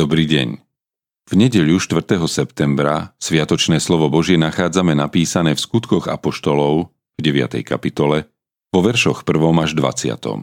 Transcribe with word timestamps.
Dobrý 0.00 0.24
deň. 0.24 0.56
V 1.28 1.32
nedeľu 1.36 1.76
4. 1.76 2.24
septembra 2.24 3.12
sviatočné 3.20 3.84
slovo 3.84 4.08
Božie 4.08 4.40
nachádzame 4.40 4.96
napísané 4.96 5.52
v 5.52 5.60
skutkoch 5.60 6.08
apoštolov 6.08 6.88
v 6.88 7.20
9. 7.20 7.60
kapitole 7.60 8.24
vo 8.72 8.80
veršoch 8.80 9.28
1. 9.28 9.36
až 9.60 9.76
20. 9.76 10.40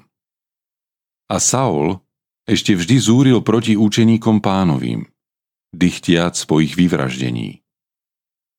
A 1.34 1.36
Saul 1.42 2.06
ešte 2.46 2.78
vždy 2.78 3.02
zúril 3.02 3.42
proti 3.42 3.74
účeníkom 3.74 4.46
pánovým, 4.46 5.10
dychtiac 5.74 6.38
po 6.46 6.62
ich 6.62 6.78
vyvraždení. 6.78 7.66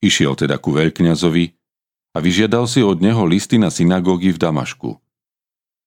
Išiel 0.03 0.35
teda 0.35 0.59
ku 0.59 0.75
veľkňazovi 0.75 1.45
a 2.11 2.19
vyžiadal 2.19 2.67
si 2.67 2.83
od 2.83 2.99
neho 2.99 3.23
listy 3.23 3.55
na 3.55 3.71
synagógy 3.71 4.35
v 4.35 4.43
Damašku, 4.43 4.99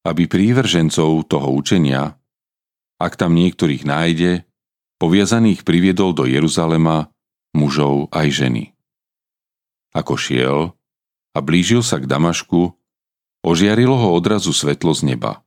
aby 0.08 0.24
prívržencov 0.32 1.28
toho 1.28 1.52
učenia, 1.52 2.16
ak 2.96 3.20
tam 3.20 3.36
niektorých 3.36 3.84
nájde, 3.84 4.48
poviazaných 5.02 5.66
priviedol 5.66 6.14
do 6.14 6.30
Jeruzalema 6.30 7.10
mužov 7.58 8.14
aj 8.14 8.28
ženy. 8.30 8.64
Ako 9.98 10.14
šiel 10.14 10.78
a 11.34 11.40
blížil 11.42 11.82
sa 11.82 11.98
k 11.98 12.06
Damašku, 12.06 12.78
ožiarilo 13.42 13.98
ho 13.98 14.14
odrazu 14.14 14.54
svetlo 14.54 14.94
z 14.94 15.10
neba. 15.10 15.42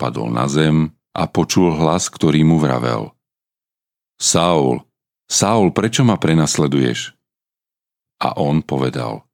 Padol 0.00 0.32
na 0.32 0.48
zem 0.48 0.96
a 1.12 1.28
počul 1.28 1.76
hlas, 1.76 2.08
ktorý 2.08 2.40
mu 2.48 2.56
vravel. 2.56 3.12
Saul, 4.16 4.80
Saul, 5.28 5.68
prečo 5.76 6.08
ma 6.08 6.16
prenasleduješ? 6.16 7.12
A 8.24 8.40
on 8.40 8.64
povedal, 8.64 9.28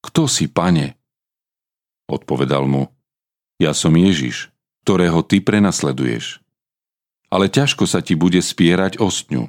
kto 0.00 0.24
si, 0.24 0.48
pane? 0.48 0.96
Odpovedal 2.08 2.64
mu, 2.64 2.88
ja 3.60 3.76
som 3.76 3.92
Ježiš, 3.92 4.50
ktorého 4.82 5.20
ty 5.22 5.44
prenasleduješ 5.44 6.43
ale 7.30 7.52
ťažko 7.52 7.84
sa 7.88 8.04
ti 8.04 8.16
bude 8.18 8.40
spierať 8.40 9.00
o 9.00 9.08
stňu. 9.08 9.48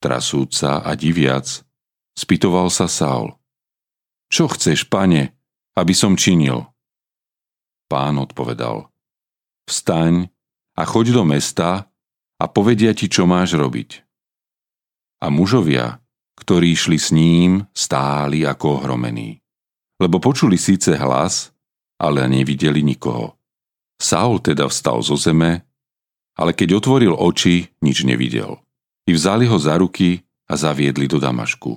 Trasúca 0.00 0.80
a 0.80 0.90
diviac, 0.96 1.62
spýtoval 2.16 2.72
sa 2.72 2.88
Saul. 2.88 3.36
Čo 4.30 4.48
chceš, 4.48 4.86
pane, 4.86 5.34
aby 5.76 5.92
som 5.92 6.14
činil? 6.14 6.70
Pán 7.90 8.16
odpovedal. 8.22 8.86
Vstaň 9.66 10.30
a 10.78 10.82
choď 10.86 11.20
do 11.20 11.22
mesta 11.26 11.90
a 12.40 12.44
povedia 12.46 12.94
ti, 12.94 13.10
čo 13.10 13.26
máš 13.26 13.58
robiť. 13.58 14.06
A 15.20 15.28
mužovia, 15.28 16.00
ktorí 16.38 16.72
išli 16.72 16.96
s 16.96 17.12
ním, 17.12 17.68
stáli 17.76 18.46
ako 18.48 18.80
ohromení. 18.80 19.42
Lebo 20.00 20.16
počuli 20.16 20.56
síce 20.56 20.96
hlas, 20.96 21.52
ale 22.00 22.24
nevideli 22.24 22.80
nikoho. 22.80 23.36
Saul 24.00 24.40
teda 24.40 24.64
vstal 24.64 25.04
zo 25.04 25.20
zeme 25.20 25.68
ale 26.40 26.56
keď 26.56 26.80
otvoril 26.80 27.12
oči, 27.12 27.68
nič 27.84 28.08
nevidel. 28.08 28.56
I 29.04 29.12
vzali 29.12 29.44
ho 29.44 29.60
za 29.60 29.76
ruky 29.76 30.24
a 30.48 30.56
zaviedli 30.56 31.04
do 31.04 31.20
Damašku. 31.20 31.76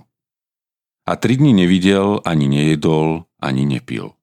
A 1.04 1.20
tri 1.20 1.36
dni 1.36 1.52
nevidel, 1.52 2.24
ani 2.24 2.48
nejedol, 2.48 3.28
ani 3.44 3.68
nepil. 3.68 4.16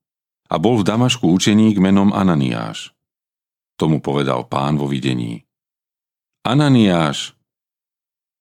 A 0.48 0.56
bol 0.56 0.80
v 0.80 0.88
Damašku 0.88 1.28
učeník 1.28 1.76
menom 1.76 2.16
Ananiáš. 2.16 2.96
Tomu 3.76 4.00
povedal 4.00 4.48
pán 4.48 4.80
vo 4.80 4.88
videní. 4.88 5.44
Ananiáš! 6.40 7.36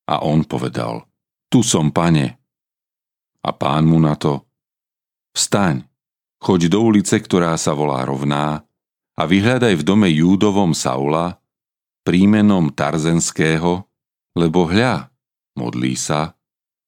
A 0.07 0.23
on 0.23 0.47
povedal, 0.47 1.03
tu 1.51 1.61
som, 1.61 1.91
pane. 1.91 2.39
A 3.43 3.49
pán 3.51 3.85
mu 3.85 3.99
na 3.99 4.15
to, 4.15 4.47
vstaň, 5.35 5.83
choď 6.39 6.71
do 6.71 6.79
ulice, 6.81 7.19
ktorá 7.19 7.53
sa 7.59 7.75
volá 7.75 8.07
rovná, 8.07 8.63
a 9.19 9.21
vyhľadaj 9.27 9.83
v 9.83 9.83
dome 9.83 10.07
Júdovom 10.07 10.71
Saula, 10.71 11.39
prímenom 12.09 12.73
Tarzenského, 12.73 13.85
lebo 14.33 14.65
hľa, 14.65 15.13
modlí 15.53 15.93
sa 15.93 16.33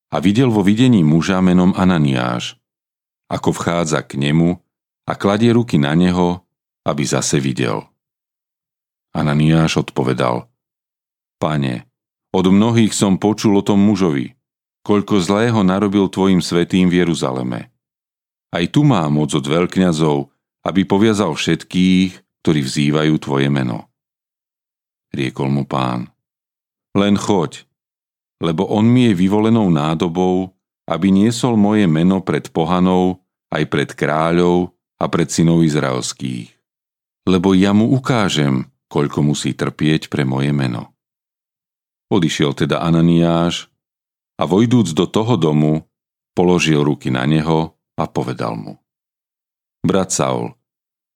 a 0.09 0.17
videl 0.17 0.49
vo 0.49 0.65
videní 0.65 1.05
muža 1.05 1.37
menom 1.45 1.77
Ananiáš, 1.77 2.57
ako 3.29 3.53
vchádza 3.53 4.01
k 4.01 4.17
nemu 4.17 4.57
a 5.05 5.13
kladie 5.13 5.53
ruky 5.53 5.77
na 5.77 5.93
neho, 5.93 6.41
aby 6.89 7.05
zase 7.05 7.37
videl. 7.37 7.85
Ananiáš 9.13 9.85
odpovedal, 9.85 10.49
Pane, 11.37 11.85
od 12.33 12.45
mnohých 12.49 12.97
som 12.97 13.21
počul 13.21 13.61
o 13.61 13.65
tom 13.65 13.77
mužovi, 13.77 14.33
koľko 14.81 15.21
zlého 15.21 15.61
narobil 15.61 16.09
tvojim 16.09 16.41
svetým 16.41 16.89
v 16.89 17.05
Jeruzaleme. 17.05 17.69
Aj 18.49 18.65
tu 18.73 18.81
má 18.81 19.05
moc 19.13 19.37
od 19.37 19.45
veľkňazov, 19.45 20.33
aby 20.65 20.81
poviazal 20.81 21.37
všetkých, 21.37 22.41
ktorí 22.41 22.65
vzývajú 22.65 23.13
tvoje 23.21 23.53
meno 23.53 23.90
riekol 25.11 25.51
mu 25.51 25.63
pán. 25.67 26.09
Len 26.95 27.15
choď, 27.15 27.63
lebo 28.41 28.67
on 28.67 28.83
mi 28.83 29.11
je 29.11 29.13
vyvolenou 29.15 29.69
nádobou, 29.69 30.51
aby 30.89 31.07
niesol 31.13 31.55
moje 31.55 31.85
meno 31.87 32.19
pred 32.25 32.49
pohanou, 32.51 33.21
aj 33.53 33.63
pred 33.69 33.89
kráľov 33.93 34.73
a 34.99 35.05
pred 35.07 35.29
synov 35.29 35.63
izraelských. 35.63 36.51
Lebo 37.29 37.53
ja 37.53 37.71
mu 37.71 37.93
ukážem, 37.93 38.67
koľko 38.91 39.23
musí 39.23 39.55
trpieť 39.55 40.11
pre 40.11 40.27
moje 40.27 40.51
meno. 40.51 40.91
Odišiel 42.11 42.51
teda 42.57 42.83
Ananiáš 42.83 43.71
a 44.35 44.43
vojdúc 44.43 44.91
do 44.91 45.07
toho 45.07 45.39
domu, 45.39 45.87
položil 46.35 46.83
ruky 46.83 47.07
na 47.07 47.23
neho 47.23 47.71
a 47.95 48.03
povedal 48.03 48.59
mu. 48.59 48.75
Brat 49.85 50.11
Saul, 50.11 50.51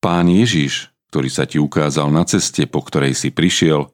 pán 0.00 0.32
Ježiš, 0.32 0.88
ktorý 1.16 1.32
sa 1.32 1.48
ti 1.48 1.56
ukázal 1.56 2.12
na 2.12 2.28
ceste, 2.28 2.68
po 2.68 2.84
ktorej 2.84 3.16
si 3.16 3.32
prišiel, 3.32 3.88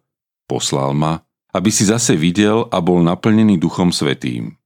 poslal 0.50 0.90
ma, 0.90 1.22
aby 1.54 1.70
si 1.70 1.86
zase 1.86 2.18
videl 2.18 2.66
a 2.66 2.82
bol 2.82 2.98
naplnený 2.98 3.62
Duchom 3.62 3.94
Svetým. 3.94 4.58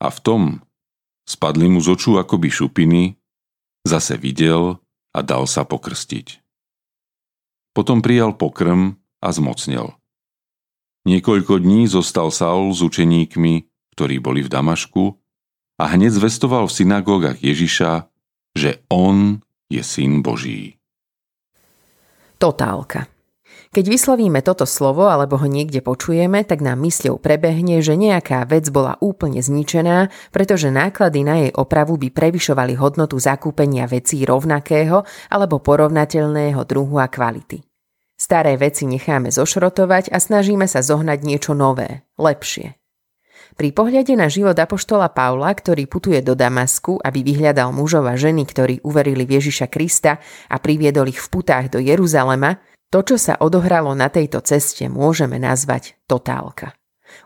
A 0.00 0.08
v 0.08 0.18
tom 0.24 0.42
spadli 1.28 1.68
mu 1.68 1.84
z 1.84 1.92
očú 1.92 2.16
akoby 2.16 2.48
šupiny, 2.48 3.02
zase 3.84 4.16
videl 4.16 4.80
a 5.12 5.20
dal 5.20 5.44
sa 5.44 5.68
pokrstiť. 5.68 6.40
Potom 7.76 8.00
prijal 8.00 8.32
pokrm 8.32 8.96
a 9.20 9.28
zmocnel. 9.28 10.00
Niekoľko 11.04 11.60
dní 11.60 11.92
zostal 11.92 12.32
Saul 12.32 12.72
s 12.72 12.80
učeníkmi, 12.80 13.68
ktorí 13.92 14.16
boli 14.16 14.40
v 14.40 14.48
Damašku, 14.48 15.12
a 15.76 15.92
hneď 15.92 16.24
zvestoval 16.24 16.72
v 16.72 16.76
synagógach 16.80 17.36
Ježiša, 17.44 18.08
že 18.56 18.80
on 18.88 19.44
je 19.68 19.84
syn 19.84 20.24
Boží. 20.24 20.77
Totálka. 22.38 23.10
Keď 23.68 23.84
vyslovíme 23.84 24.40
toto 24.40 24.64
slovo 24.64 25.10
alebo 25.10 25.36
ho 25.36 25.44
niekde 25.44 25.82
počujeme, 25.82 26.46
tak 26.46 26.62
nám 26.62 26.80
mysľou 26.86 27.18
prebehne, 27.18 27.82
že 27.82 27.98
nejaká 27.98 28.46
vec 28.46 28.70
bola 28.70 28.94
úplne 29.02 29.42
zničená, 29.42 30.08
pretože 30.30 30.70
náklady 30.72 31.20
na 31.26 31.34
jej 31.42 31.52
opravu 31.52 31.98
by 31.98 32.08
prevyšovali 32.14 32.78
hodnotu 32.78 33.18
zakúpenia 33.18 33.90
vecí 33.90 34.22
rovnakého 34.22 35.02
alebo 35.28 35.58
porovnateľného 35.58 36.62
druhu 36.64 36.96
a 37.02 37.10
kvality. 37.10 37.60
Staré 38.14 38.54
veci 38.54 38.86
necháme 38.86 39.34
zošrotovať 39.34 40.14
a 40.14 40.22
snažíme 40.22 40.70
sa 40.70 40.78
zohnať 40.78 41.18
niečo 41.26 41.52
nové, 41.58 42.06
lepšie. 42.18 42.77
Pri 43.56 43.72
pohľade 43.72 44.12
na 44.18 44.28
život 44.28 44.58
apoštola 44.58 45.08
Paula, 45.08 45.54
ktorý 45.54 45.88
putuje 45.88 46.20
do 46.20 46.36
Damasku, 46.36 47.00
aby 47.00 47.24
vyhľadal 47.24 47.72
mužov 47.72 48.04
a 48.04 48.18
ženy, 48.18 48.44
ktorí 48.44 48.74
uverili 48.84 49.24
v 49.24 49.40
Ježiša 49.40 49.72
Krista 49.72 50.20
a 50.52 50.56
priviedol 50.60 51.08
ich 51.08 51.22
v 51.22 51.28
putách 51.32 51.72
do 51.72 51.80
Jeruzalema, 51.80 52.60
to, 52.88 53.04
čo 53.04 53.16
sa 53.20 53.36
odohralo 53.40 53.92
na 53.92 54.08
tejto 54.08 54.40
ceste, 54.40 54.88
môžeme 54.88 55.36
nazvať 55.36 55.96
totálka. 56.08 56.76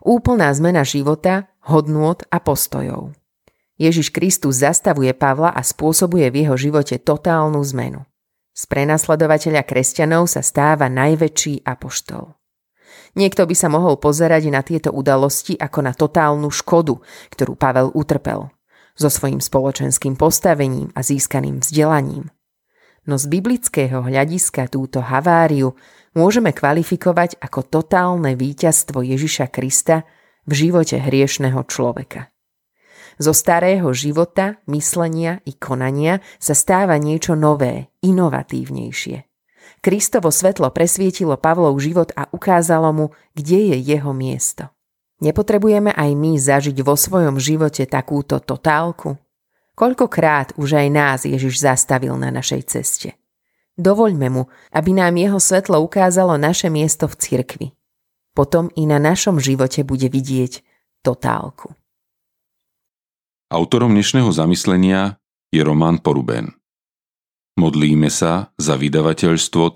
Úplná 0.02 0.50
zmena 0.54 0.82
života, 0.86 1.50
hodnôt 1.66 2.18
a 2.30 2.38
postojov. 2.38 3.14
Ježiš 3.78 4.14
Kristus 4.14 4.62
zastavuje 4.62 5.10
Pavla 5.14 5.50
a 5.50 5.62
spôsobuje 5.62 6.30
v 6.30 6.46
jeho 6.46 6.54
živote 6.54 7.02
totálnu 7.02 7.58
zmenu. 7.74 8.06
Z 8.52 8.68
prenasledovateľa 8.68 9.64
kresťanov 9.64 10.28
sa 10.28 10.44
stáva 10.44 10.86
najväčší 10.86 11.64
apoštol. 11.64 12.36
Niekto 13.12 13.44
by 13.44 13.52
sa 13.52 13.68
mohol 13.68 14.00
pozerať 14.00 14.48
na 14.48 14.64
tieto 14.64 14.88
udalosti 14.88 15.52
ako 15.60 15.78
na 15.84 15.92
totálnu 15.92 16.48
škodu, 16.48 16.96
ktorú 17.28 17.60
Pavel 17.60 17.92
utrpel, 17.92 18.48
so 18.96 19.12
svojím 19.12 19.44
spoločenským 19.44 20.16
postavením 20.16 20.88
a 20.96 21.04
získaným 21.04 21.60
vzdelaním. 21.60 22.32
No 23.04 23.18
z 23.18 23.28
biblického 23.28 24.00
hľadiska 24.06 24.70
túto 24.70 25.02
haváriu 25.02 25.74
môžeme 26.14 26.54
kvalifikovať 26.54 27.36
ako 27.42 27.60
totálne 27.66 28.32
víťazstvo 28.38 29.02
Ježiša 29.02 29.50
Krista 29.52 30.08
v 30.46 30.52
živote 30.54 30.96
hriešného 31.02 31.60
človeka. 31.68 32.30
Zo 33.20 33.36
starého 33.36 33.92
života, 33.92 34.62
myslenia 34.72 35.44
i 35.44 35.52
konania 35.52 36.24
sa 36.40 36.56
stáva 36.56 36.96
niečo 36.96 37.36
nové, 37.36 37.92
inovatívnejšie. 38.00 39.31
Kristovo 39.80 40.28
svetlo 40.28 40.68
presvietilo 40.74 41.38
Pavlov 41.40 41.78
život 41.80 42.12
a 42.18 42.28
ukázalo 42.28 42.92
mu, 42.92 43.06
kde 43.32 43.72
je 43.72 43.76
jeho 43.80 44.12
miesto. 44.12 44.68
Nepotrebujeme 45.22 45.94
aj 45.94 46.10
my 46.18 46.34
zažiť 46.34 46.82
vo 46.82 46.98
svojom 46.98 47.38
živote 47.38 47.86
takúto 47.86 48.42
totálku? 48.42 49.16
Koľkokrát 49.72 50.52
už 50.60 50.82
aj 50.82 50.88
nás 50.90 51.18
Ježiš 51.24 51.62
zastavil 51.62 52.12
na 52.18 52.28
našej 52.34 52.62
ceste. 52.68 53.16
Dovoľme 53.78 54.28
mu, 54.28 54.52
aby 54.74 54.92
nám 54.92 55.16
jeho 55.16 55.40
svetlo 55.40 55.80
ukázalo 55.80 56.36
naše 56.36 56.68
miesto 56.68 57.08
v 57.08 57.16
cirkvi. 57.16 57.66
potom 58.32 58.72
i 58.76 58.88
na 58.88 58.96
našom 58.96 59.38
živote 59.38 59.84
bude 59.84 60.08
vidieť 60.08 60.64
totálku. 61.04 61.76
Autorom 63.52 63.92
dnešného 63.92 64.32
zamyslenia 64.32 65.20
je 65.52 65.60
Roman 65.60 66.00
Poruben. 66.00 66.56
Modlíme 67.60 68.08
sa 68.08 68.52
za 68.56 68.74
vydavateľstvo 68.80 69.72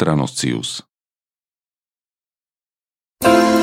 you 3.23 3.56